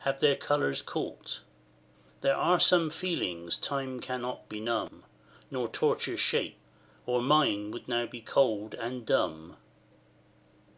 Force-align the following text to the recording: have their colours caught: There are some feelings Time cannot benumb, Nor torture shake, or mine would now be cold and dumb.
have 0.00 0.20
their 0.20 0.36
colours 0.36 0.82
caught: 0.82 1.40
There 2.20 2.36
are 2.36 2.60
some 2.60 2.90
feelings 2.90 3.56
Time 3.56 4.00
cannot 4.00 4.46
benumb, 4.46 5.04
Nor 5.50 5.66
torture 5.68 6.18
shake, 6.18 6.58
or 7.06 7.22
mine 7.22 7.70
would 7.70 7.88
now 7.88 8.04
be 8.04 8.20
cold 8.20 8.74
and 8.74 9.06
dumb. 9.06 9.56